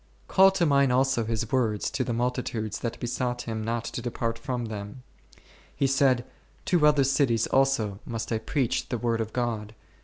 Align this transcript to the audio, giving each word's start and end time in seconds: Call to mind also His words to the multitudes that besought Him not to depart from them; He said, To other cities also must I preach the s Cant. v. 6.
Call 0.27 0.49
to 0.53 0.65
mind 0.65 0.91
also 0.91 1.25
His 1.25 1.51
words 1.51 1.91
to 1.91 2.03
the 2.03 2.11
multitudes 2.11 2.79
that 2.79 2.99
besought 2.99 3.43
Him 3.43 3.63
not 3.63 3.83
to 3.83 4.01
depart 4.01 4.39
from 4.39 4.65
them; 4.65 5.03
He 5.75 5.85
said, 5.85 6.25
To 6.65 6.87
other 6.87 7.03
cities 7.03 7.45
also 7.45 7.99
must 8.03 8.31
I 8.31 8.39
preach 8.39 8.89
the 8.89 8.97
s 8.97 9.01
Cant. 9.31 9.71
v. 9.71 9.75
6. 9.75 9.75